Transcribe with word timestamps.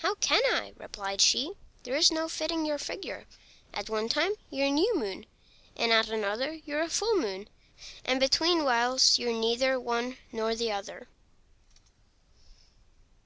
"How 0.00 0.14
can 0.16 0.42
I?" 0.52 0.74
replied 0.76 1.22
she; 1.22 1.52
"there's 1.84 2.12
no 2.12 2.28
fitting 2.28 2.66
your 2.66 2.76
figure. 2.76 3.26
At 3.72 3.88
one 3.88 4.10
time 4.10 4.32
you're 4.50 4.66
a 4.66 4.70
New 4.70 4.94
Moon, 4.94 5.24
and 5.74 5.90
at 5.90 6.10
another 6.10 6.52
you're 6.66 6.82
a 6.82 6.90
Full 6.90 7.16
Moon; 7.16 7.48
and 8.04 8.20
between 8.20 8.64
whiles 8.64 9.18
you're 9.18 9.32
neither 9.32 9.80
one 9.80 10.18
nor 10.32 10.54
the 10.54 10.70
other." 10.70 11.08